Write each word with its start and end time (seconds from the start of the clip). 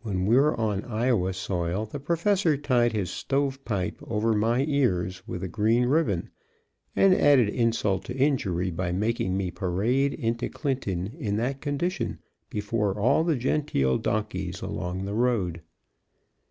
When 0.00 0.24
we 0.24 0.36
were 0.36 0.58
on 0.58 0.82
Iowa 0.86 1.34
soil, 1.34 1.84
the 1.84 2.00
Prof. 2.00 2.42
tied 2.62 2.92
his 2.94 3.10
"stove 3.10 3.62
pipe" 3.66 3.96
over 4.02 4.32
my 4.32 4.64
ears 4.66 5.28
with 5.28 5.42
a 5.42 5.48
green 5.48 5.84
ribbon, 5.88 6.30
and 6.96 7.12
added 7.12 7.50
insult 7.50 8.06
to 8.06 8.16
injury 8.16 8.70
by 8.70 8.92
making 8.92 9.36
me 9.36 9.50
parade 9.50 10.14
into 10.14 10.48
Clinton 10.48 11.14
in 11.18 11.36
that 11.36 11.60
condition 11.60 12.20
before 12.48 12.98
all 12.98 13.24
the 13.24 13.36
genteel 13.36 13.98
donkeys 13.98 14.62
along 14.62 15.04
the 15.04 15.12
road. 15.12 15.60